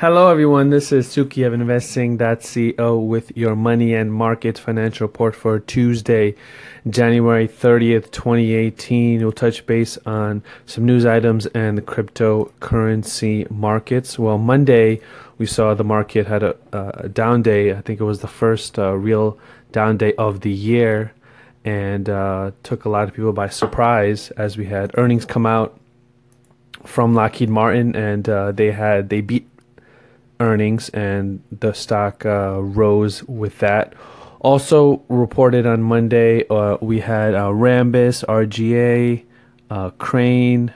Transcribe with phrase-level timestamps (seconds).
[0.00, 0.70] Hello, everyone.
[0.70, 6.36] This is Suki of Investing.co with your money and market financial report for Tuesday,
[6.88, 9.20] January 30th, 2018.
[9.20, 14.16] We'll touch base on some news items and the cryptocurrency markets.
[14.20, 15.00] Well, Monday,
[15.36, 17.72] we saw the market had a, a down day.
[17.72, 19.36] I think it was the first uh, real
[19.72, 21.12] down day of the year
[21.64, 25.76] and uh, took a lot of people by surprise as we had earnings come out
[26.84, 29.44] from Lockheed Martin and uh, they had they beat
[30.40, 33.94] earnings, and the stock uh, rose with that.
[34.40, 39.24] Also reported on Monday, uh, we had uh, Rambus, RGA,
[39.70, 40.72] uh, Crane,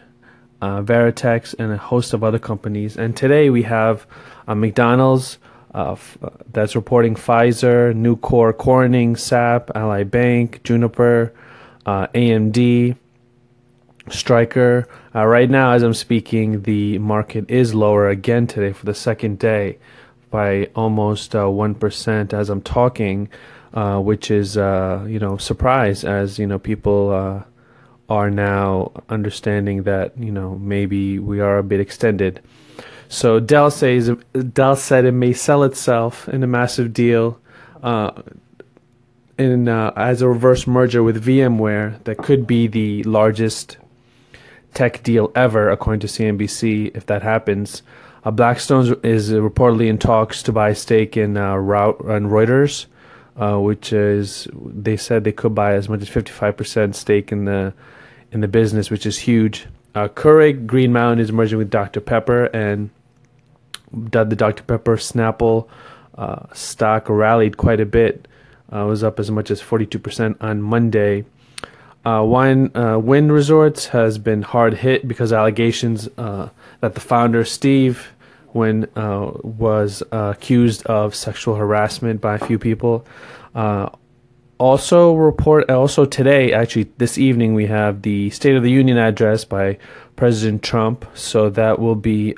[0.60, 2.96] uh, Veritex, and a host of other companies.
[2.96, 4.06] And today we have
[4.48, 5.38] uh, McDonald's
[5.74, 6.18] f-
[6.50, 11.32] that's reporting Pfizer, Nucor, Corning, SAP, Ally Bank, Juniper,
[11.86, 12.96] AMD.
[14.08, 14.88] Stryker.
[15.14, 19.38] Uh, right now, as I'm speaking, the market is lower again today for the second
[19.38, 19.78] day
[20.30, 23.28] by almost uh, 1% as I'm talking,
[23.74, 27.42] uh, which is, uh, you know, surprise as, you know, people uh,
[28.08, 32.40] are now understanding that, you know, maybe we are a bit extended.
[33.08, 37.38] So Dell says Dell said it may sell itself in a massive deal
[39.38, 43.76] in as a reverse merger with VMware that could be the largest
[44.74, 46.96] tech deal ever, according to CNBC.
[46.96, 47.82] If that happens,
[48.24, 52.86] uh, Blackstone is reportedly in talks to buy a stake in uh, Reuters,
[53.36, 57.32] uh, which is they said they could buy as much as fifty five percent stake
[57.32, 57.72] in the
[58.30, 59.66] in the business, which is huge.
[59.94, 62.90] Uh, Keurig Green Mountain is merging with Dr Pepper, and
[63.92, 65.68] the Dr Pepper Snapple
[66.16, 68.28] uh, stock rallied quite a bit.
[68.72, 71.24] Uh, was up as much as forty two percent on Monday.
[72.04, 76.48] Uh, Wine uh, Wynn Resorts has been hard hit because allegations uh,
[76.80, 78.12] that the founder Steve
[78.52, 83.06] Wynn uh, was uh, accused of sexual harassment by a few people.
[83.54, 83.88] Uh,
[84.58, 89.44] also, report also today, actually this evening, we have the State of the Union address
[89.44, 89.78] by
[90.16, 91.04] President Trump.
[91.14, 92.34] So that will be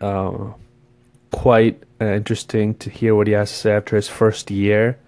[1.30, 4.98] quite interesting to hear what he has to say after his first year.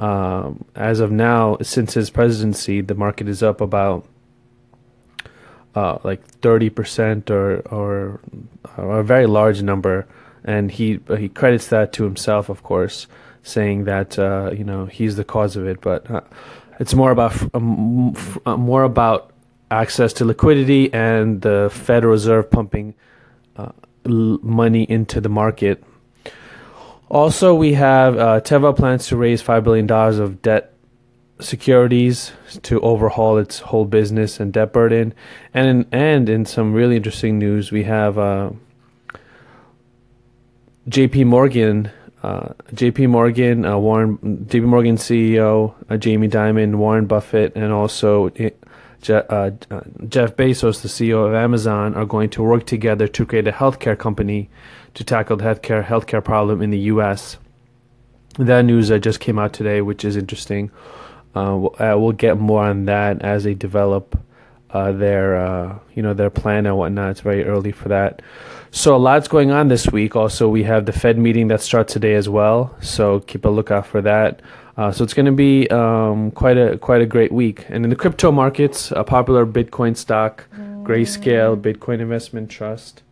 [0.00, 4.06] Um, as of now, since his presidency, the market is up about
[5.74, 8.18] uh, like thirty percent or, or
[8.78, 10.08] a very large number,
[10.42, 13.08] and he he credits that to himself, of course,
[13.42, 15.82] saying that uh, you know he's the cause of it.
[15.82, 16.22] But uh,
[16.78, 18.16] it's more about um,
[18.46, 19.34] more about
[19.70, 22.94] access to liquidity and the Federal Reserve pumping
[23.58, 23.72] uh,
[24.06, 25.84] money into the market
[27.10, 30.72] also, we have uh, Teva plans to raise $5 billion of debt
[31.40, 32.32] securities
[32.62, 35.14] to overhaul its whole business and debt burden.
[35.52, 38.50] And in, and in some really interesting news, we have uh,
[40.88, 41.24] J.P.
[41.24, 41.90] Morgan,
[42.22, 43.08] uh, J.P.
[43.08, 44.66] Morgan, uh, Warren, J.P.
[44.66, 48.50] Morgan CEO uh, Jamie Dimon, Warren Buffett, and also uh,
[49.00, 49.50] Je- uh,
[50.08, 53.98] Jeff Bezos, the CEO of Amazon, are going to work together to create a healthcare
[53.98, 54.50] company
[54.94, 57.38] to tackle the healthcare healthcare problem in the U.S.
[58.38, 60.70] That news uh, just came out today, which is interesting.
[61.34, 64.18] Uh, we'll, uh, we'll, get more on that as they develop
[64.72, 67.10] uh, their uh, you know their plan and whatnot.
[67.10, 68.22] It's very early for that.
[68.70, 70.14] So a lot's going on this week.
[70.14, 72.74] Also, we have the Fed meeting that starts today as well.
[72.80, 74.40] So keep a lookout for that.
[74.76, 77.66] Uh, so it's going to be um, quite a quite a great week.
[77.68, 83.02] And in the crypto markets, a popular Bitcoin stock, Grayscale Bitcoin Investment Trust,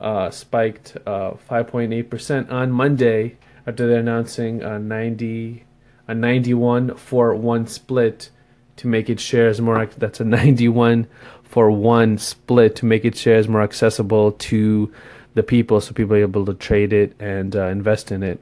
[0.00, 5.64] uh, spiked 5.8% uh, on Monday after they're announcing a 90
[6.08, 8.30] a 91 for 1 split
[8.76, 11.06] to make its shares more that's a 91
[11.42, 14.92] for 1 split to make its shares more accessible to
[15.34, 18.40] the people so people are able to trade it and uh, invest in it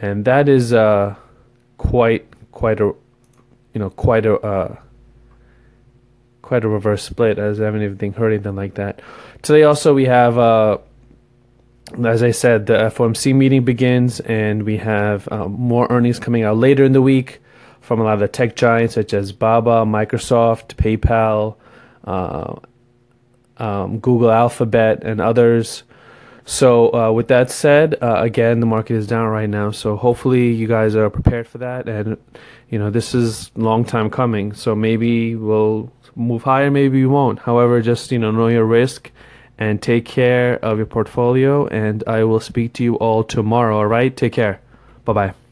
[0.00, 1.14] and that is uh,
[1.76, 4.76] quite quite a you know quite a uh,
[6.42, 9.00] quite a reverse split as I haven't even heard anything like that.
[9.42, 10.78] Today also we have uh,
[12.04, 16.56] as I said the FOMC meeting begins and we have um, more earnings coming out
[16.56, 17.40] later in the week
[17.88, 21.56] from a lot of the tech giants such as Baba, Microsoft, PayPal,
[22.04, 22.56] uh,
[23.56, 25.84] um, Google Alphabet, and others.
[26.44, 29.70] So, uh, with that said, uh, again, the market is down right now.
[29.70, 31.88] So, hopefully, you guys are prepared for that.
[31.88, 32.18] And,
[32.68, 34.52] you know, this is long time coming.
[34.52, 37.38] So, maybe we'll move higher, maybe we won't.
[37.38, 39.10] However, just, you know, know your risk
[39.56, 41.66] and take care of your portfolio.
[41.68, 43.78] And I will speak to you all tomorrow.
[43.78, 44.14] All right?
[44.14, 44.60] Take care.
[45.06, 45.47] Bye bye.